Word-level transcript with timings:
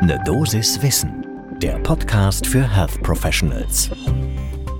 Ne 0.00 0.16
Dosis 0.24 0.80
Wissen, 0.80 1.26
der 1.60 1.76
Podcast 1.80 2.46
für 2.46 2.62
Health 2.62 3.02
Professionals. 3.02 3.90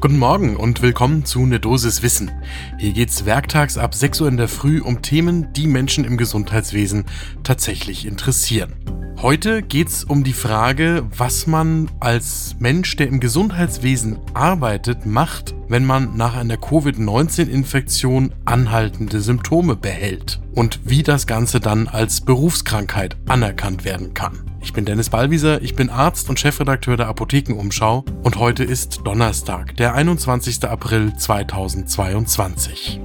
Guten 0.00 0.16
Morgen 0.16 0.56
und 0.56 0.80
willkommen 0.80 1.24
zu 1.24 1.44
Ne 1.44 1.58
Dosis 1.58 2.02
Wissen. 2.02 2.30
Hier 2.78 2.92
geht's 2.92 3.26
werktags 3.26 3.78
ab 3.78 3.96
6 3.96 4.20
Uhr 4.20 4.28
in 4.28 4.36
der 4.36 4.46
Früh 4.46 4.80
um 4.80 5.02
Themen, 5.02 5.52
die 5.54 5.66
Menschen 5.66 6.04
im 6.04 6.18
Gesundheitswesen 6.18 7.04
tatsächlich 7.42 8.06
interessieren. 8.06 8.74
Heute 9.20 9.62
geht's 9.62 10.04
um 10.04 10.22
die 10.22 10.32
Frage, 10.32 11.04
was 11.16 11.48
man 11.48 11.90
als 11.98 12.54
Mensch, 12.60 12.94
der 12.94 13.08
im 13.08 13.18
Gesundheitswesen 13.18 14.20
arbeitet, 14.34 15.04
macht, 15.04 15.52
wenn 15.66 15.84
man 15.84 16.16
nach 16.16 16.36
einer 16.36 16.56
Covid-19-Infektion 16.56 18.32
anhaltende 18.44 19.20
Symptome 19.20 19.74
behält 19.74 20.40
und 20.54 20.78
wie 20.84 21.02
das 21.02 21.26
Ganze 21.26 21.58
dann 21.58 21.88
als 21.88 22.20
Berufskrankheit 22.20 23.16
anerkannt 23.26 23.84
werden 23.84 24.14
kann. 24.14 24.47
Ich 24.60 24.72
bin 24.72 24.84
Dennis 24.84 25.10
Ballwieser, 25.10 25.62
ich 25.62 25.74
bin 25.74 25.90
Arzt 25.90 26.28
und 26.28 26.38
Chefredakteur 26.38 26.96
der 26.96 27.08
Apothekenumschau 27.08 28.04
und 28.22 28.36
heute 28.36 28.64
ist 28.64 29.00
Donnerstag, 29.04 29.76
der 29.76 29.94
21. 29.94 30.64
April 30.64 31.14
2022. 31.16 33.00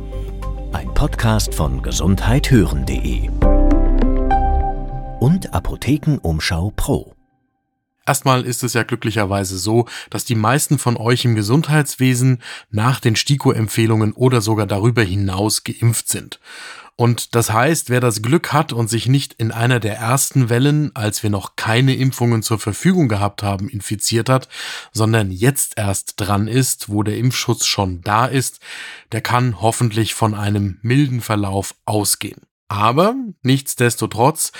Ein 0.73 0.93
Podcast 0.93 1.53
von 1.53 1.81
gesundheithören.de 1.81 3.29
und 5.19 5.53
Apothekenumschau 5.53 6.73
Pro. 6.75 7.13
Erstmal 8.05 8.43
ist 8.43 8.63
es 8.63 8.73
ja 8.73 8.83
glücklicherweise 8.83 9.57
so, 9.57 9.87
dass 10.09 10.25
die 10.25 10.35
meisten 10.35 10.77
von 10.77 10.97
euch 10.97 11.23
im 11.23 11.35
Gesundheitswesen 11.35 12.41
nach 12.69 12.99
den 12.99 13.15
STIKO-Empfehlungen 13.15 14.13
oder 14.13 14.41
sogar 14.41 14.67
darüber 14.67 15.03
hinaus 15.03 15.63
geimpft 15.63 16.09
sind. 16.09 16.39
Und 16.95 17.33
das 17.33 17.51
heißt, 17.51 17.89
wer 17.89 18.01
das 18.01 18.21
Glück 18.21 18.53
hat 18.53 18.71
und 18.71 18.87
sich 18.87 19.07
nicht 19.07 19.33
in 19.33 19.51
einer 19.51 19.79
der 19.79 19.97
ersten 19.97 20.49
Wellen, 20.49 20.95
als 20.95 21.23
wir 21.23 21.31
noch 21.31 21.55
keine 21.55 21.95
Impfungen 21.95 22.43
zur 22.43 22.59
Verfügung 22.59 23.07
gehabt 23.07 23.41
haben, 23.41 23.67
infiziert 23.67 24.29
hat, 24.29 24.47
sondern 24.91 25.31
jetzt 25.31 25.73
erst 25.77 26.13
dran 26.17 26.47
ist, 26.47 26.89
wo 26.89 27.01
der 27.01 27.17
Impfschutz 27.17 27.65
schon 27.65 28.01
da 28.01 28.25
ist, 28.27 28.59
der 29.11 29.21
kann 29.21 29.59
hoffentlich 29.59 30.13
von 30.13 30.35
einem 30.35 30.77
milden 30.81 31.21
Verlauf 31.21 31.73
ausgehen. 31.85 32.41
Aber 32.67 33.15
nichtsdestotrotz, 33.41 34.51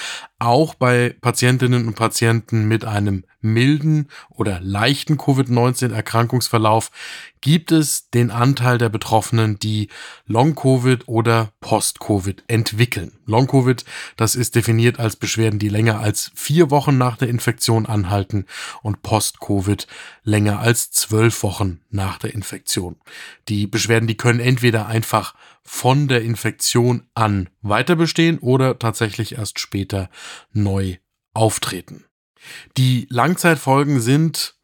auch 0.44 0.76
bei 0.76 1.16
Patientinnen 1.22 1.88
und 1.88 1.96
Patienten 1.96 2.68
mit 2.68 2.86
einem 2.86 3.24
milden 3.42 4.08
oder 4.30 4.60
leichten 4.62 5.18
Covid-19-Erkrankungsverlauf 5.18 6.92
gibt 7.42 7.72
es 7.74 8.10
den 8.10 8.32
Anteil 8.32 8.78
der 8.78 8.88
Betroffenen, 8.90 9.60
die 9.60 9.90
Long-Covid 10.28 11.08
oder 11.08 11.52
Post-Covid 11.60 12.44
entwickeln. 12.48 13.12
Long-Covid, 13.26 13.84
das 14.16 14.36
ist 14.36 14.56
definiert 14.56 15.00
als 15.00 15.18
Beschwerden, 15.18 15.60
die 15.60 15.68
länger 15.68 16.00
als 16.00 16.32
vier 16.36 16.72
Wochen 16.72 16.98
nach 16.98 17.18
der 17.18 17.28
Infektion 17.28 17.86
anhalten 17.86 18.46
und 18.82 19.02
Post-Covid 19.02 19.88
länger 20.24 20.60
als 20.60 20.92
zwölf 20.92 21.44
Wochen 21.44 21.82
nach 21.90 22.18
der 22.18 22.34
Infektion. 22.34 22.96
Die 23.50 23.68
Beschwerden, 23.68 24.08
die 24.08 24.18
können 24.18 24.40
entweder 24.40 24.88
einfach 24.88 25.36
von 25.64 26.08
der 26.08 26.22
Infektion 26.22 27.04
an 27.14 27.50
weiter 27.62 27.96
bestehen 27.96 28.38
oder 28.40 28.78
tatsächlich 28.78 29.38
erst 29.38 29.60
später 29.60 30.10
neu 30.52 30.98
auftreten. 31.34 32.06
Die 32.78 33.08
Langzeitfolgen 33.10 34.02
sind 34.02 34.56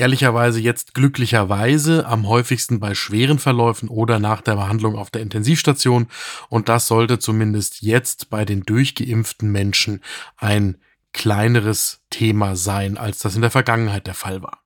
ehrlicherweise 0.00 0.60
jetzt 0.60 0.94
glücklicherweise 0.94 2.06
am 2.06 2.26
häufigsten 2.26 2.80
bei 2.80 2.94
schweren 2.94 3.38
Verläufen 3.38 3.88
oder 3.88 4.18
nach 4.18 4.40
der 4.40 4.54
Behandlung 4.54 4.96
auf 4.96 5.10
der 5.10 5.20
Intensivstation 5.20 6.08
und 6.48 6.68
das 6.70 6.86
sollte 6.86 7.18
zumindest 7.18 7.82
jetzt 7.82 8.30
bei 8.30 8.46
den 8.46 8.62
durchgeimpften 8.62 9.50
Menschen 9.50 10.02
ein 10.38 10.78
kleineres 11.12 12.00
Thema 12.08 12.56
sein, 12.56 12.96
als 12.96 13.18
das 13.18 13.34
in 13.34 13.42
der 13.42 13.50
Vergangenheit 13.50 14.06
der 14.06 14.14
Fall 14.14 14.42
war. 14.42 14.59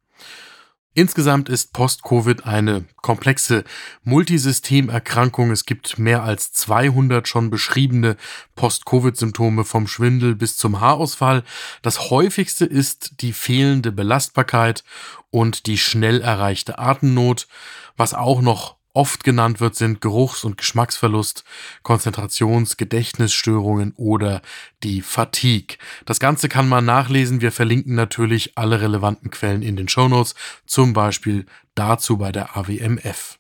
Insgesamt 0.96 1.48
ist 1.48 1.72
Post-Covid 1.72 2.46
eine 2.46 2.84
komplexe 3.02 3.64
Multisystemerkrankung. 4.04 5.50
Es 5.50 5.66
gibt 5.66 5.98
mehr 5.98 6.22
als 6.22 6.52
200 6.52 7.27
schon 7.27 7.50
beschriebene 7.50 8.16
Post-Covid-Symptome 8.55 9.64
vom 9.64 9.88
Schwindel 9.88 10.36
bis 10.36 10.56
zum 10.56 10.80
Haarausfall. 10.80 11.42
Das 11.83 12.10
häufigste 12.10 12.64
ist 12.64 13.22
die 13.22 13.33
fehlende 13.33 13.90
Belastbarkeit 13.90 14.84
und 15.30 15.66
die 15.66 15.78
schnell 15.78 16.20
erreichte 16.20 16.78
Atemnot. 16.78 17.48
Was 17.96 18.14
auch 18.14 18.40
noch 18.40 18.73
oft 18.94 19.24
genannt 19.24 19.60
wird, 19.60 19.74
sind 19.74 20.00
Geruchs- 20.00 20.44
und 20.44 20.56
Geschmacksverlust, 20.56 21.44
Konzentrations-, 21.82 22.78
Gedächtnisstörungen 22.78 23.92
oder 23.96 24.40
die 24.82 25.02
Fatigue. 25.02 25.77
Das 26.06 26.20
Ganze 26.20 26.48
kann 26.48 26.68
man 26.68 26.86
nachlesen. 26.86 27.42
Wir 27.42 27.52
verlinken 27.52 27.94
natürlich 27.94 28.56
alle 28.56 28.80
relevanten 28.80 29.30
Quellen 29.30 29.62
in 29.62 29.77
den 29.77 29.88
Shownotes, 29.88 30.34
zum 30.64 30.94
Beispiel 30.94 31.44
dazu 31.74 32.16
bei 32.16 32.33
der 32.33 32.56
AWMF. 32.56 33.38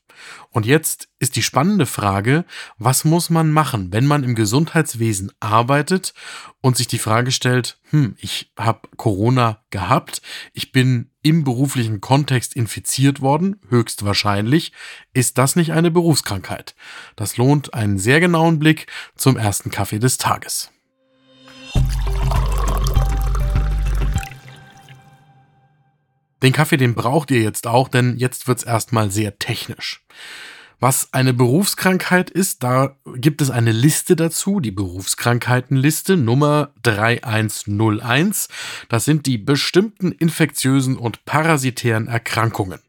Und 0.50 0.66
jetzt 0.66 1.08
ist 1.18 1.36
die 1.36 1.42
spannende 1.42 1.86
Frage, 1.86 2.44
was 2.78 3.04
muss 3.04 3.30
man 3.30 3.50
machen, 3.50 3.92
wenn 3.92 4.06
man 4.06 4.24
im 4.24 4.34
Gesundheitswesen 4.34 5.32
arbeitet 5.40 6.14
und 6.60 6.76
sich 6.76 6.86
die 6.86 6.98
Frage 6.98 7.32
stellt, 7.32 7.78
hm, 7.90 8.16
ich 8.18 8.52
habe 8.58 8.88
Corona 8.96 9.62
gehabt, 9.70 10.22
ich 10.52 10.72
bin 10.72 11.10
im 11.22 11.44
beruflichen 11.44 12.00
Kontext 12.00 12.54
infiziert 12.54 13.20
worden, 13.20 13.60
höchstwahrscheinlich, 13.68 14.72
ist 15.12 15.38
das 15.38 15.56
nicht 15.56 15.72
eine 15.72 15.90
Berufskrankheit? 15.90 16.74
Das 17.16 17.36
lohnt 17.36 17.74
einen 17.74 17.98
sehr 17.98 18.20
genauen 18.20 18.58
Blick 18.58 18.86
zum 19.16 19.36
ersten 19.36 19.70
Kaffee 19.70 19.98
des 19.98 20.18
Tages. 20.18 20.70
Den 26.44 26.52
Kaffee, 26.52 26.76
den 26.76 26.94
braucht 26.94 27.30
ihr 27.30 27.40
jetzt 27.40 27.66
auch, 27.66 27.88
denn 27.88 28.18
jetzt 28.18 28.46
wird's 28.46 28.64
erstmal 28.64 29.10
sehr 29.10 29.38
technisch. 29.38 30.04
Was 30.78 31.08
eine 31.14 31.32
Berufskrankheit 31.32 32.28
ist, 32.28 32.62
da 32.62 32.98
gibt 33.14 33.40
es 33.40 33.48
eine 33.48 33.72
Liste 33.72 34.14
dazu, 34.14 34.60
die 34.60 34.70
Berufskrankheitenliste 34.70 36.18
Nummer 36.18 36.74
3101. 36.82 38.48
Das 38.90 39.06
sind 39.06 39.24
die 39.24 39.38
bestimmten 39.38 40.12
infektiösen 40.12 40.98
und 40.98 41.24
parasitären 41.24 42.08
Erkrankungen. 42.08 42.80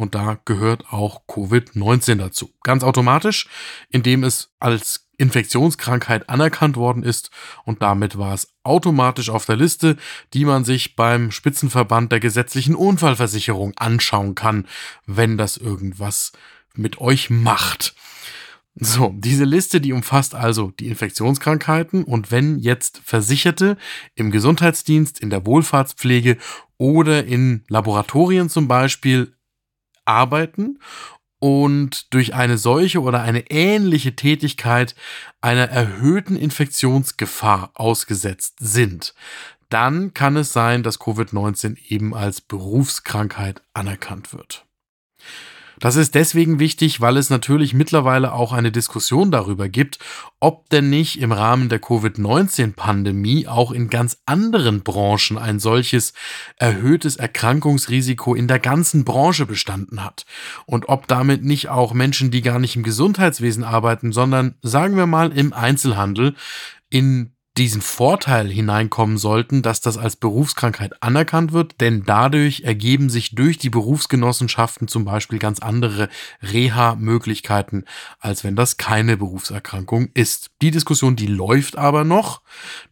Und 0.00 0.14
da 0.14 0.38
gehört 0.46 0.94
auch 0.94 1.26
Covid-19 1.28 2.14
dazu. 2.14 2.54
Ganz 2.62 2.84
automatisch, 2.84 3.50
indem 3.90 4.24
es 4.24 4.50
als 4.58 5.10
Infektionskrankheit 5.18 6.30
anerkannt 6.30 6.76
worden 6.76 7.02
ist 7.02 7.30
und 7.66 7.82
damit 7.82 8.16
war 8.16 8.32
es 8.32 8.48
automatisch 8.62 9.28
auf 9.28 9.44
der 9.44 9.56
Liste, 9.56 9.98
die 10.32 10.46
man 10.46 10.64
sich 10.64 10.96
beim 10.96 11.30
Spitzenverband 11.30 12.12
der 12.12 12.20
gesetzlichen 12.20 12.74
Unfallversicherung 12.74 13.74
anschauen 13.76 14.34
kann, 14.34 14.66
wenn 15.04 15.36
das 15.36 15.58
irgendwas 15.58 16.32
mit 16.74 16.98
euch 16.98 17.28
macht. 17.28 17.94
So, 18.76 19.14
diese 19.18 19.44
Liste, 19.44 19.82
die 19.82 19.92
umfasst 19.92 20.34
also 20.34 20.70
die 20.80 20.88
Infektionskrankheiten 20.88 22.04
und 22.04 22.30
wenn 22.30 22.58
jetzt 22.58 23.02
Versicherte 23.04 23.76
im 24.14 24.30
Gesundheitsdienst, 24.30 25.20
in 25.20 25.28
der 25.28 25.44
Wohlfahrtspflege 25.44 26.38
oder 26.78 27.26
in 27.26 27.64
Laboratorien 27.68 28.48
zum 28.48 28.66
Beispiel 28.66 29.34
arbeiten 30.10 30.78
und 31.38 32.12
durch 32.12 32.34
eine 32.34 32.58
solche 32.58 33.00
oder 33.00 33.22
eine 33.22 33.50
ähnliche 33.50 34.14
Tätigkeit 34.14 34.94
einer 35.40 35.68
erhöhten 35.70 36.36
Infektionsgefahr 36.36 37.70
ausgesetzt 37.74 38.56
sind, 38.60 39.14
dann 39.70 40.12
kann 40.12 40.36
es 40.36 40.52
sein, 40.52 40.82
dass 40.82 41.00
Covid-19 41.00 41.78
eben 41.88 42.14
als 42.14 42.40
Berufskrankheit 42.40 43.62
anerkannt 43.72 44.32
wird. 44.32 44.66
Das 45.80 45.96
ist 45.96 46.14
deswegen 46.14 46.58
wichtig, 46.58 47.00
weil 47.00 47.16
es 47.16 47.30
natürlich 47.30 47.72
mittlerweile 47.72 48.34
auch 48.34 48.52
eine 48.52 48.70
Diskussion 48.70 49.30
darüber 49.30 49.70
gibt, 49.70 49.98
ob 50.38 50.68
denn 50.68 50.90
nicht 50.90 51.18
im 51.20 51.32
Rahmen 51.32 51.70
der 51.70 51.78
Covid-19-Pandemie 51.78 53.48
auch 53.48 53.72
in 53.72 53.88
ganz 53.88 54.18
anderen 54.26 54.82
Branchen 54.82 55.38
ein 55.38 55.58
solches 55.58 56.12
erhöhtes 56.56 57.16
Erkrankungsrisiko 57.16 58.34
in 58.34 58.46
der 58.46 58.58
ganzen 58.58 59.04
Branche 59.04 59.46
bestanden 59.46 60.04
hat. 60.04 60.26
Und 60.66 60.90
ob 60.90 61.08
damit 61.08 61.44
nicht 61.44 61.70
auch 61.70 61.94
Menschen, 61.94 62.30
die 62.30 62.42
gar 62.42 62.58
nicht 62.58 62.76
im 62.76 62.82
Gesundheitswesen 62.82 63.64
arbeiten, 63.64 64.12
sondern 64.12 64.56
sagen 64.60 64.96
wir 64.96 65.06
mal 65.06 65.32
im 65.32 65.54
Einzelhandel, 65.54 66.34
in 66.90 67.32
diesen 67.60 67.82
Vorteil 67.82 68.48
hineinkommen 68.48 69.18
sollten, 69.18 69.60
dass 69.60 69.82
das 69.82 69.98
als 69.98 70.16
Berufskrankheit 70.16 71.02
anerkannt 71.02 71.52
wird, 71.52 71.80
denn 71.82 72.04
dadurch 72.06 72.62
ergeben 72.62 73.10
sich 73.10 73.34
durch 73.34 73.58
die 73.58 73.68
Berufsgenossenschaften 73.68 74.88
zum 74.88 75.04
Beispiel 75.04 75.38
ganz 75.38 75.60
andere 75.60 76.08
Reha-Möglichkeiten, 76.42 77.84
als 78.18 78.44
wenn 78.44 78.56
das 78.56 78.78
keine 78.78 79.18
Berufserkrankung 79.18 80.08
ist. 80.14 80.50
Die 80.62 80.70
Diskussion, 80.70 81.16
die 81.16 81.26
läuft 81.26 81.76
aber 81.76 82.04
noch. 82.04 82.40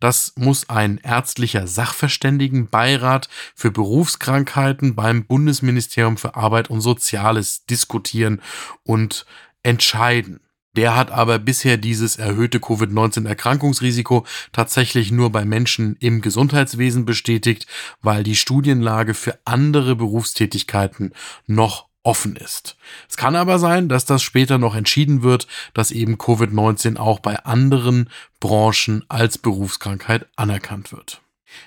Das 0.00 0.34
muss 0.36 0.68
ein 0.68 0.98
ärztlicher 0.98 1.66
Sachverständigenbeirat 1.66 3.30
für 3.54 3.70
Berufskrankheiten 3.70 4.94
beim 4.94 5.24
Bundesministerium 5.24 6.18
für 6.18 6.36
Arbeit 6.36 6.68
und 6.68 6.82
Soziales 6.82 7.64
diskutieren 7.64 8.42
und 8.84 9.24
entscheiden. 9.62 10.40
Der 10.78 10.94
hat 10.94 11.10
aber 11.10 11.40
bisher 11.40 11.76
dieses 11.76 12.14
erhöhte 12.14 12.60
Covid-19-Erkrankungsrisiko 12.60 14.24
tatsächlich 14.52 15.10
nur 15.10 15.32
bei 15.32 15.44
Menschen 15.44 15.96
im 15.98 16.20
Gesundheitswesen 16.20 17.04
bestätigt, 17.04 17.66
weil 18.00 18.22
die 18.22 18.36
Studienlage 18.36 19.14
für 19.14 19.40
andere 19.44 19.96
Berufstätigkeiten 19.96 21.14
noch 21.48 21.88
offen 22.04 22.36
ist. 22.36 22.76
Es 23.10 23.16
kann 23.16 23.34
aber 23.34 23.58
sein, 23.58 23.88
dass 23.88 24.04
das 24.04 24.22
später 24.22 24.56
noch 24.58 24.76
entschieden 24.76 25.24
wird, 25.24 25.48
dass 25.74 25.90
eben 25.90 26.14
Covid-19 26.14 26.96
auch 26.96 27.18
bei 27.18 27.44
anderen 27.44 28.08
Branchen 28.38 29.04
als 29.08 29.36
Berufskrankheit 29.36 30.28
anerkannt 30.36 30.92
wird. 30.92 31.20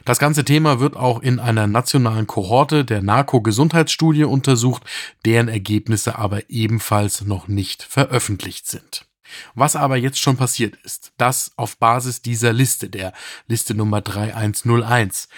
Das 0.05 0.19
ganze 0.19 0.45
Thema 0.45 0.79
wird 0.79 0.95
auch 0.95 1.21
in 1.21 1.39
einer 1.39 1.67
nationalen 1.67 2.27
Kohorte 2.27 2.85
der 2.85 3.01
NARCO-Gesundheitsstudie 3.01 4.23
untersucht, 4.23 4.83
deren 5.25 5.47
Ergebnisse 5.47 6.17
aber 6.17 6.49
ebenfalls 6.49 7.21
noch 7.21 7.47
nicht 7.47 7.83
veröffentlicht 7.83 8.67
sind. 8.67 9.05
Was 9.55 9.75
aber 9.75 9.97
jetzt 9.97 10.19
schon 10.19 10.37
passiert 10.37 10.75
ist, 10.83 11.13
dass 11.17 11.51
auf 11.55 11.77
Basis 11.77 12.21
dieser 12.21 12.53
Liste, 12.53 12.89
der 12.89 13.13
Liste 13.47 13.73
Nummer 13.73 14.01
3101, 14.01 15.29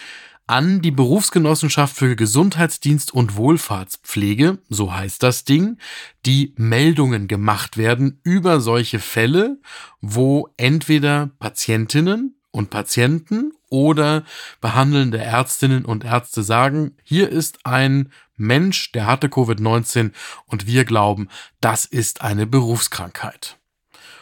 an 0.46 0.82
die 0.82 0.92
Berufsgenossenschaft 0.92 1.96
für 1.96 2.16
Gesundheitsdienst 2.16 3.14
und 3.14 3.38
Wohlfahrtspflege, 3.38 4.58
so 4.70 4.94
heißt 4.94 5.24
das 5.24 5.46
Ding, 5.46 5.78
die 6.26 6.54
Meldungen 6.58 7.28
gemacht 7.28 7.78
werden 7.78 8.20
über 8.24 8.60
solche 8.60 9.00
Fälle, 9.00 9.60
wo 10.02 10.50
entweder 10.58 11.32
Patientinnen 11.40 12.36
und 12.52 12.70
Patienten 12.70 13.54
oder 13.74 14.24
behandelnde 14.62 15.18
Ärztinnen 15.18 15.84
und 15.84 16.04
Ärzte 16.06 16.44
sagen, 16.44 16.96
hier 17.04 17.30
ist 17.30 17.66
ein 17.66 18.12
Mensch, 18.38 18.92
der 18.92 19.08
hatte 19.08 19.28
Covid-19 19.28 20.12
und 20.46 20.68
wir 20.68 20.86
glauben, 20.86 21.28
das 21.60 21.86
ist 21.86 22.22
eine 22.22 22.46
Berufskrankheit. 22.46 23.58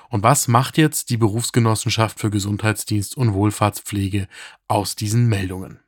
Und 0.10 0.24
was 0.24 0.48
macht 0.48 0.78
jetzt 0.78 1.10
die 1.10 1.18
Berufsgenossenschaft 1.18 2.18
für 2.18 2.30
Gesundheitsdienst 2.30 3.18
und 3.18 3.34
Wohlfahrtspflege 3.34 4.30
aus 4.70 4.96
diesen 4.96 5.28
Meldungen? 5.28 5.82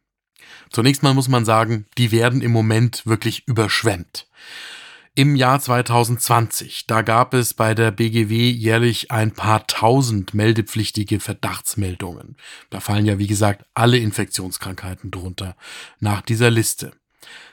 Zunächst 0.69 1.01
mal 1.01 1.13
muss 1.13 1.29
man 1.29 1.45
sagen, 1.45 1.85
die 1.97 2.11
werden 2.11 2.41
im 2.41 2.51
Moment 2.51 3.05
wirklich 3.05 3.47
überschwemmt. 3.47 4.27
Im 5.15 5.35
Jahr 5.35 5.59
2020, 5.59 6.87
da 6.87 7.03
gab 7.03 7.35
es 7.35 7.53
bei 7.53 7.75
der 7.75 7.91
BGW 7.91 8.49
jährlich 8.49 9.11
ein 9.11 9.31
paar 9.31 9.67
tausend 9.67 10.33
meldepflichtige 10.33 11.19
Verdachtsmeldungen. 11.19 12.35
Da 12.71 12.79
fallen 12.79 13.05
ja, 13.05 13.19
wie 13.19 13.27
gesagt, 13.27 13.63
alle 13.75 13.99
Infektionskrankheiten 13.99 15.11
drunter 15.11 15.55
nach 15.99 16.21
dieser 16.21 16.49
Liste. 16.49 16.93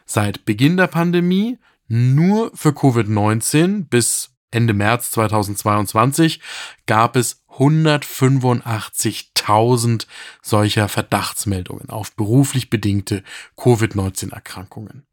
Seit 0.06 0.46
Beginn 0.46 0.78
der 0.78 0.86
Pandemie 0.86 1.58
nur 1.86 2.50
für 2.54 2.70
Covid-19 2.70 3.90
bis 3.90 4.30
Ende 4.50 4.72
März 4.72 5.10
2022 5.10 6.40
gab 6.86 7.14
es 7.14 7.42
185.000 7.58 10.06
solcher 10.40 10.88
Verdachtsmeldungen 10.88 11.90
auf 11.90 12.16
beruflich 12.16 12.70
bedingte 12.70 13.22
Covid-19-Erkrankungen. 13.58 15.04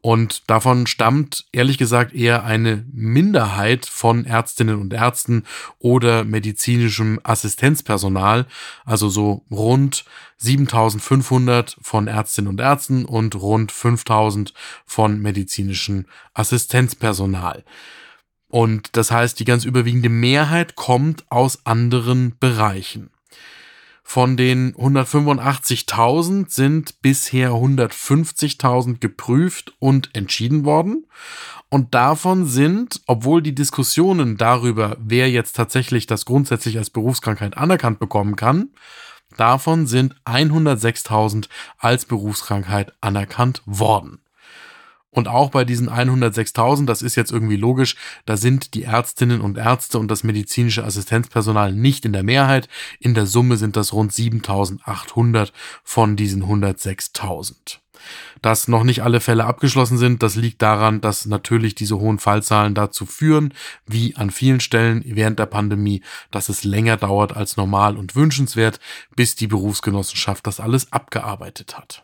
Und 0.00 0.50
davon 0.50 0.86
stammt 0.86 1.46
ehrlich 1.50 1.78
gesagt 1.78 2.14
eher 2.14 2.44
eine 2.44 2.84
Minderheit 2.92 3.86
von 3.86 4.26
Ärztinnen 4.26 4.78
und 4.78 4.92
Ärzten 4.92 5.44
oder 5.78 6.24
medizinischem 6.24 7.20
Assistenzpersonal, 7.22 8.46
also 8.84 9.08
so 9.08 9.46
rund 9.50 10.04
7500 10.36 11.78
von 11.80 12.06
Ärztinnen 12.06 12.50
und 12.50 12.60
Ärzten 12.60 13.06
und 13.06 13.34
rund 13.36 13.72
5000 13.72 14.52
von 14.84 15.22
medizinischem 15.22 16.04
Assistenzpersonal. 16.34 17.64
Und 18.48 18.98
das 18.98 19.10
heißt, 19.10 19.40
die 19.40 19.46
ganz 19.46 19.64
überwiegende 19.64 20.10
Mehrheit 20.10 20.76
kommt 20.76 21.24
aus 21.30 21.64
anderen 21.64 22.36
Bereichen. 22.38 23.08
Von 24.06 24.36
den 24.36 24.74
185.000 24.74 26.50
sind 26.50 27.00
bisher 27.00 27.50
150.000 27.50 29.00
geprüft 29.00 29.74
und 29.80 30.14
entschieden 30.14 30.64
worden. 30.64 31.06
Und 31.70 31.94
davon 31.94 32.46
sind, 32.46 33.00
obwohl 33.06 33.42
die 33.42 33.54
Diskussionen 33.54 34.36
darüber, 34.36 34.96
wer 35.00 35.30
jetzt 35.30 35.56
tatsächlich 35.56 36.06
das 36.06 36.26
grundsätzlich 36.26 36.78
als 36.78 36.90
Berufskrankheit 36.90 37.56
anerkannt 37.56 37.98
bekommen 37.98 38.36
kann, 38.36 38.68
davon 39.36 39.86
sind 39.86 40.14
106.000 40.26 41.48
als 41.78 42.04
Berufskrankheit 42.04 42.92
anerkannt 43.00 43.62
worden. 43.64 44.20
Und 45.14 45.28
auch 45.28 45.50
bei 45.50 45.64
diesen 45.64 45.88
106.000, 45.88 46.86
das 46.86 47.00
ist 47.00 47.14
jetzt 47.14 47.30
irgendwie 47.30 47.56
logisch, 47.56 47.94
da 48.26 48.36
sind 48.36 48.74
die 48.74 48.82
Ärztinnen 48.82 49.40
und 49.40 49.56
Ärzte 49.56 50.00
und 50.00 50.08
das 50.10 50.24
medizinische 50.24 50.84
Assistenzpersonal 50.84 51.72
nicht 51.72 52.04
in 52.04 52.12
der 52.12 52.24
Mehrheit. 52.24 52.68
In 52.98 53.14
der 53.14 53.26
Summe 53.26 53.56
sind 53.56 53.76
das 53.76 53.92
rund 53.92 54.10
7.800 54.12 55.52
von 55.84 56.16
diesen 56.16 56.44
106.000. 56.44 57.78
Dass 58.42 58.66
noch 58.66 58.82
nicht 58.82 59.04
alle 59.04 59.20
Fälle 59.20 59.44
abgeschlossen 59.44 59.98
sind, 59.98 60.22
das 60.24 60.34
liegt 60.34 60.60
daran, 60.62 61.00
dass 61.00 61.26
natürlich 61.26 61.76
diese 61.76 61.98
hohen 62.00 62.18
Fallzahlen 62.18 62.74
dazu 62.74 63.06
führen, 63.06 63.54
wie 63.86 64.16
an 64.16 64.32
vielen 64.32 64.58
Stellen 64.58 65.04
während 65.06 65.38
der 65.38 65.46
Pandemie, 65.46 66.02
dass 66.32 66.48
es 66.48 66.64
länger 66.64 66.96
dauert 66.96 67.36
als 67.36 67.56
normal 67.56 67.96
und 67.96 68.16
wünschenswert, 68.16 68.80
bis 69.14 69.36
die 69.36 69.46
Berufsgenossenschaft 69.46 70.44
das 70.44 70.58
alles 70.58 70.92
abgearbeitet 70.92 71.78
hat. 71.78 72.03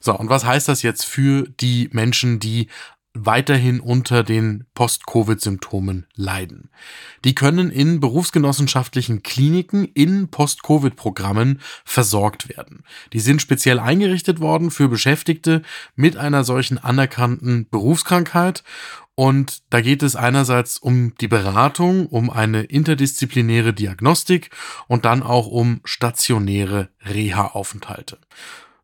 So, 0.00 0.16
und 0.16 0.28
was 0.28 0.44
heißt 0.44 0.68
das 0.68 0.82
jetzt 0.82 1.04
für 1.04 1.48
die 1.60 1.88
Menschen, 1.92 2.40
die 2.40 2.68
weiterhin 3.14 3.80
unter 3.80 4.22
den 4.22 4.66
Post-Covid-Symptomen 4.74 6.06
leiden. 6.14 6.70
Die 7.24 7.34
können 7.34 7.70
in 7.70 8.00
berufsgenossenschaftlichen 8.00 9.22
Kliniken 9.22 9.84
in 9.84 10.28
Post-Covid-Programmen 10.28 11.60
versorgt 11.84 12.48
werden. 12.48 12.84
Die 13.12 13.20
sind 13.20 13.42
speziell 13.42 13.78
eingerichtet 13.80 14.40
worden 14.40 14.70
für 14.70 14.88
Beschäftigte 14.88 15.62
mit 15.96 16.16
einer 16.16 16.44
solchen 16.44 16.78
anerkannten 16.78 17.68
Berufskrankheit 17.68 18.62
und 19.14 19.62
da 19.70 19.80
geht 19.80 20.04
es 20.04 20.14
einerseits 20.14 20.78
um 20.78 21.12
die 21.16 21.26
Beratung, 21.26 22.06
um 22.06 22.30
eine 22.30 22.62
interdisziplinäre 22.62 23.72
Diagnostik 23.72 24.50
und 24.86 25.04
dann 25.04 25.24
auch 25.24 25.48
um 25.48 25.80
stationäre 25.84 26.90
Reha-Aufenthalte. 27.04 28.18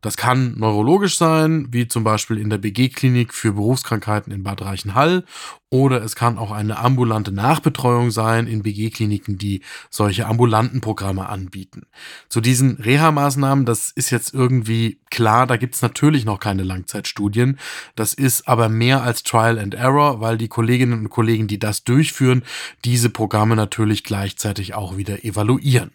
Das 0.05 0.17
kann 0.17 0.53
neurologisch 0.59 1.17
sein, 1.17 1.69
wie 1.71 1.87
zum 1.87 2.03
Beispiel 2.03 2.37
in 2.37 2.51
der 2.51 2.59
BG-Klinik 2.59 3.33
für 3.33 3.53
Berufskrankheiten 3.53 4.31
in 4.31 4.43
Bad 4.43 4.61
Reichenhall, 4.61 5.23
oder 5.71 6.03
es 6.03 6.15
kann 6.15 6.37
auch 6.37 6.51
eine 6.51 6.77
ambulante 6.77 7.31
Nachbetreuung 7.31 8.11
sein 8.11 8.45
in 8.45 8.61
BG-Kliniken, 8.61 9.39
die 9.39 9.63
solche 9.89 10.27
ambulanten 10.27 10.79
Programme 10.79 11.27
anbieten. 11.27 11.87
Zu 12.29 12.39
diesen 12.39 12.75
Reha-Maßnahmen, 12.75 13.65
das 13.65 13.89
ist 13.89 14.11
jetzt 14.11 14.31
irgendwie 14.31 14.99
klar, 15.09 15.47
da 15.47 15.57
gibt's 15.57 15.81
natürlich 15.81 16.23
noch 16.23 16.39
keine 16.39 16.61
Langzeitstudien. 16.61 17.57
Das 17.95 18.13
ist 18.13 18.47
aber 18.47 18.69
mehr 18.69 19.01
als 19.01 19.23
Trial 19.23 19.57
and 19.57 19.73
Error, 19.73 20.21
weil 20.21 20.37
die 20.37 20.49
Kolleginnen 20.49 20.99
und 20.99 21.09
Kollegen, 21.09 21.47
die 21.47 21.57
das 21.57 21.83
durchführen, 21.83 22.43
diese 22.83 23.09
Programme 23.09 23.55
natürlich 23.55 24.03
gleichzeitig 24.03 24.75
auch 24.75 24.97
wieder 24.97 25.25
evaluieren. 25.25 25.89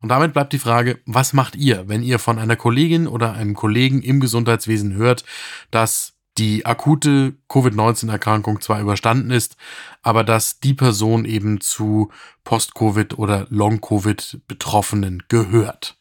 Und 0.00 0.08
damit 0.08 0.32
bleibt 0.32 0.52
die 0.52 0.58
Frage, 0.58 0.98
was 1.04 1.32
macht 1.32 1.56
ihr, 1.56 1.88
wenn 1.88 2.02
ihr 2.02 2.18
von 2.18 2.38
einer 2.38 2.56
Kollegin 2.56 3.06
oder 3.06 3.34
einem 3.34 3.54
Kollegen 3.54 4.02
im 4.02 4.20
Gesundheitswesen 4.20 4.94
hört, 4.94 5.24
dass 5.70 6.14
die 6.38 6.64
akute 6.64 7.34
Covid-19-Erkrankung 7.48 8.60
zwar 8.62 8.80
überstanden 8.80 9.30
ist, 9.30 9.56
aber 10.02 10.24
dass 10.24 10.60
die 10.60 10.74
Person 10.74 11.24
eben 11.26 11.60
zu 11.60 12.10
Post-Covid 12.44 13.18
oder 13.18 13.46
Long-Covid-Betroffenen 13.50 15.24
gehört. 15.28 15.98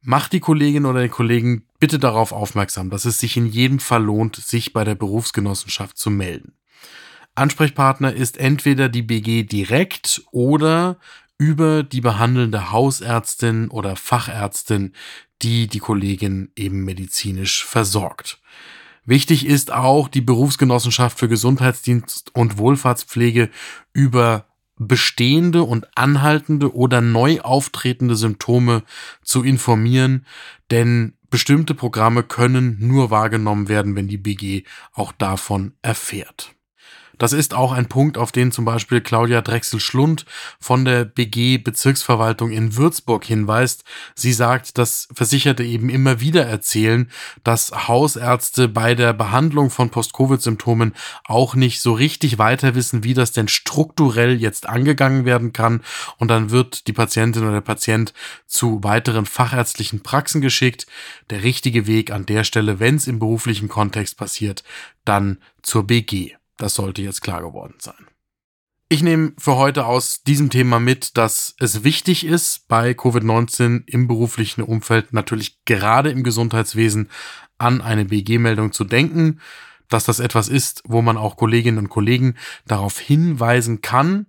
Macht 0.00 0.32
die 0.32 0.40
Kollegin 0.40 0.86
oder 0.86 1.00
den 1.00 1.10
Kollegen 1.10 1.66
bitte 1.78 1.98
darauf 1.98 2.32
aufmerksam, 2.32 2.88
dass 2.88 3.04
es 3.04 3.18
sich 3.18 3.36
in 3.36 3.46
jedem 3.46 3.80
Fall 3.80 4.02
lohnt, 4.02 4.36
sich 4.36 4.72
bei 4.72 4.84
der 4.84 4.94
Berufsgenossenschaft 4.94 5.98
zu 5.98 6.08
melden. 6.08 6.54
Ansprechpartner 7.34 8.14
ist 8.14 8.38
entweder 8.38 8.88
die 8.88 9.02
BG 9.02 9.42
direkt 9.44 10.22
oder 10.30 10.98
über 11.40 11.82
die 11.82 12.02
behandelnde 12.02 12.70
Hausärztin 12.70 13.70
oder 13.70 13.96
Fachärztin, 13.96 14.92
die 15.40 15.68
die 15.68 15.78
Kollegin 15.78 16.52
eben 16.54 16.84
medizinisch 16.84 17.64
versorgt. 17.64 18.42
Wichtig 19.06 19.46
ist 19.46 19.72
auch, 19.72 20.08
die 20.08 20.20
Berufsgenossenschaft 20.20 21.18
für 21.18 21.28
Gesundheitsdienst 21.28 22.34
und 22.34 22.58
Wohlfahrtspflege 22.58 23.48
über 23.94 24.48
bestehende 24.76 25.62
und 25.62 25.86
anhaltende 25.96 26.74
oder 26.74 27.00
neu 27.00 27.40
auftretende 27.40 28.16
Symptome 28.16 28.82
zu 29.22 29.42
informieren, 29.42 30.26
denn 30.70 31.14
bestimmte 31.30 31.74
Programme 31.74 32.22
können 32.22 32.76
nur 32.80 33.10
wahrgenommen 33.10 33.70
werden, 33.70 33.96
wenn 33.96 34.08
die 34.08 34.18
BG 34.18 34.64
auch 34.92 35.12
davon 35.12 35.72
erfährt. 35.80 36.54
Das 37.20 37.34
ist 37.34 37.52
auch 37.52 37.72
ein 37.72 37.86
Punkt, 37.86 38.16
auf 38.16 38.32
den 38.32 38.50
zum 38.50 38.64
Beispiel 38.64 39.02
Claudia 39.02 39.42
Drechsel-Schlund 39.42 40.24
von 40.58 40.86
der 40.86 41.04
BG 41.04 41.58
Bezirksverwaltung 41.58 42.50
in 42.50 42.76
Würzburg 42.76 43.26
hinweist. 43.26 43.84
Sie 44.14 44.32
sagt, 44.32 44.78
dass 44.78 45.06
Versicherte 45.12 45.62
eben 45.62 45.90
immer 45.90 46.20
wieder 46.20 46.46
erzählen, 46.46 47.10
dass 47.44 47.72
Hausärzte 47.88 48.68
bei 48.68 48.94
der 48.94 49.12
Behandlung 49.12 49.68
von 49.68 49.90
Post-Covid-Symptomen 49.90 50.94
auch 51.24 51.54
nicht 51.54 51.82
so 51.82 51.92
richtig 51.92 52.38
weiter 52.38 52.74
wissen, 52.74 53.04
wie 53.04 53.12
das 53.12 53.32
denn 53.32 53.48
strukturell 53.48 54.40
jetzt 54.40 54.66
angegangen 54.66 55.26
werden 55.26 55.52
kann. 55.52 55.82
Und 56.16 56.28
dann 56.28 56.48
wird 56.48 56.86
die 56.86 56.94
Patientin 56.94 57.42
oder 57.42 57.52
der 57.52 57.60
Patient 57.60 58.14
zu 58.46 58.82
weiteren 58.82 59.26
fachärztlichen 59.26 60.02
Praxen 60.02 60.40
geschickt. 60.40 60.86
Der 61.28 61.42
richtige 61.42 61.86
Weg 61.86 62.12
an 62.12 62.24
der 62.24 62.44
Stelle, 62.44 62.80
wenn 62.80 62.96
es 62.96 63.06
im 63.06 63.18
beruflichen 63.18 63.68
Kontext 63.68 64.16
passiert, 64.16 64.64
dann 65.04 65.36
zur 65.60 65.86
BG. 65.86 66.39
Das 66.60 66.74
sollte 66.74 67.00
jetzt 67.00 67.22
klar 67.22 67.40
geworden 67.40 67.76
sein. 67.78 68.06
Ich 68.90 69.02
nehme 69.02 69.32
für 69.38 69.56
heute 69.56 69.86
aus 69.86 70.22
diesem 70.24 70.50
Thema 70.50 70.78
mit, 70.78 71.16
dass 71.16 71.54
es 71.58 71.84
wichtig 71.84 72.26
ist, 72.26 72.68
bei 72.68 72.90
Covid-19 72.90 73.84
im 73.86 74.06
beruflichen 74.06 74.62
Umfeld, 74.62 75.14
natürlich 75.14 75.64
gerade 75.64 76.10
im 76.10 76.22
Gesundheitswesen, 76.22 77.08
an 77.56 77.80
eine 77.80 78.04
BG-Meldung 78.04 78.72
zu 78.72 78.84
denken, 78.84 79.40
dass 79.88 80.04
das 80.04 80.20
etwas 80.20 80.48
ist, 80.48 80.82
wo 80.84 81.00
man 81.00 81.16
auch 81.16 81.38
Kolleginnen 81.38 81.78
und 81.78 81.88
Kollegen 81.88 82.36
darauf 82.66 82.98
hinweisen 82.98 83.80
kann. 83.80 84.26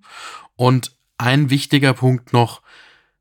Und 0.56 0.96
ein 1.18 1.50
wichtiger 1.50 1.94
Punkt 1.94 2.32
noch, 2.32 2.62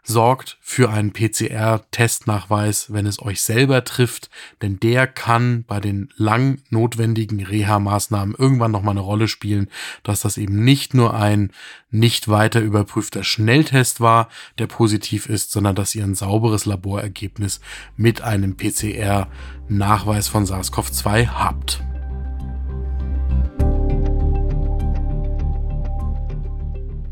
sorgt 0.03 0.59
für 0.61 0.91
einen 0.91 1.13
PCR-Testnachweis, 1.13 2.93
wenn 2.93 3.07
es 3.07 3.21
euch 3.23 3.43
selber 3.43 3.85
trifft, 3.85 4.31
denn 4.63 4.81
der 4.81 5.07
kann 5.07 5.65
bei 5.67 5.81
den 5.81 6.09
lang 6.17 6.63
notwendigen 6.71 7.45
Reha-Maßnahmen 7.45 8.35
irgendwann 8.37 8.73
nochmal 8.73 8.93
eine 8.93 9.01
Rolle 9.01 9.29
spielen, 9.29 9.69
dass 10.03 10.21
das 10.21 10.39
eben 10.39 10.65
nicht 10.65 10.95
nur 10.95 11.15
ein 11.15 11.53
nicht 11.91 12.29
weiter 12.29 12.61
überprüfter 12.61 13.25
Schnelltest 13.25 14.01
war, 14.01 14.29
der 14.59 14.67
positiv 14.67 15.27
ist, 15.27 15.53
sondern 15.53 15.75
dass 15.75 15.95
ihr 15.95 16.05
ein 16.05 16.15
sauberes 16.15 16.67
Laborergebnis 16.67 17.61
mit 17.97 18.23
einem 18.23 18.57
PCR-Nachweis 18.57 20.29
von 20.29 20.47
SARS-CoV-2 20.47 21.29
habt. 21.29 21.83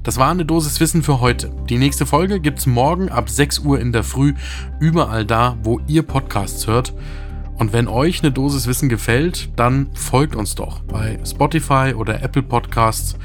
Das 0.03 0.17
war 0.17 0.31
eine 0.31 0.45
Dosis 0.45 0.81
Wissen 0.81 1.03
für 1.03 1.21
heute. 1.21 1.51
Die 1.69 1.79
nächste 1.79 2.07
Folge 2.07 2.41
gibt's 2.41 2.67
morgen 2.67 3.09
ab 3.09 3.29
6 3.29 3.61
Uhr 3.61 3.81
in 3.81 3.93
der 3.93 4.05
Früh, 4.05 4.35
überall 4.81 5.25
da, 5.27 5.57
wo 5.63 5.81
ihr 5.87 6.03
Podcasts 6.03 6.67
hört. 6.67 6.95
Und 7.59 7.73
wenn 7.73 7.89
euch 7.89 8.23
eine 8.23 8.31
Dosis 8.31 8.67
Wissen 8.69 8.89
gefällt, 8.89 9.51
dann 9.57 9.91
folgt 9.93 10.37
uns 10.37 10.55
doch 10.55 10.81
bei 10.85 11.19
Spotify 11.27 11.93
oder 11.97 12.23
Apple 12.23 12.43
Podcasts 12.43 13.17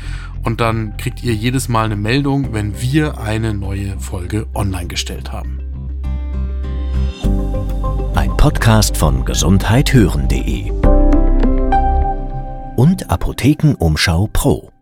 und 0.43 0.59
dann 0.59 0.97
kriegt 0.97 1.23
ihr 1.23 1.33
jedes 1.33 1.69
Mal 1.69 1.85
eine 1.85 1.95
Meldung, 1.95 2.53
wenn 2.53 2.81
wir 2.81 3.19
eine 3.19 3.53
neue 3.53 3.97
Folge 3.99 4.47
online 4.53 4.87
gestellt 4.87 5.31
haben. 5.31 5.59
Ein 8.15 8.35
Podcast 8.35 8.97
von 8.97 9.23
gesundheithören.de 9.23 10.71
und 12.75 13.09
Apothekenumschau 13.09 14.29
Pro. 14.33 14.72